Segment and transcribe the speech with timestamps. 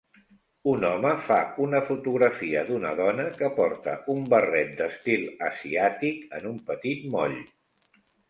[0.69, 6.59] Un home fa una fotografia d'una dona que porta un barret d'estil asiàtic en un
[6.73, 7.37] petit moll